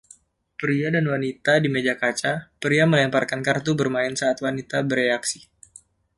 [0.61, 5.39] Pria dan wanita di meja kaca, pria melemparkan kartu bermain saat wanita bereaksi.